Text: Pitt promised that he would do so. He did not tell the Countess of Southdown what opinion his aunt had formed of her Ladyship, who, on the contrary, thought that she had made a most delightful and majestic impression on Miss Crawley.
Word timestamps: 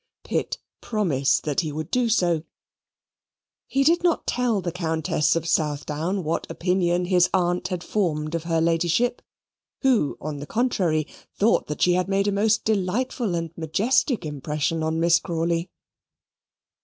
Pitt 0.23 0.57
promised 0.81 1.43
that 1.43 1.59
he 1.59 1.71
would 1.71 1.91
do 1.91 2.09
so. 2.09 2.41
He 3.67 3.83
did 3.83 4.01
not 4.01 4.25
tell 4.25 4.59
the 4.59 4.71
Countess 4.71 5.35
of 5.35 5.47
Southdown 5.47 6.23
what 6.23 6.49
opinion 6.49 7.05
his 7.05 7.29
aunt 7.35 7.67
had 7.67 7.83
formed 7.83 8.33
of 8.33 8.45
her 8.45 8.59
Ladyship, 8.61 9.21
who, 9.83 10.17
on 10.19 10.37
the 10.37 10.47
contrary, 10.47 11.05
thought 11.35 11.67
that 11.67 11.83
she 11.83 11.93
had 11.93 12.09
made 12.09 12.27
a 12.27 12.31
most 12.31 12.65
delightful 12.65 13.35
and 13.35 13.55
majestic 13.55 14.25
impression 14.25 14.81
on 14.81 14.99
Miss 14.99 15.19
Crawley. 15.19 15.69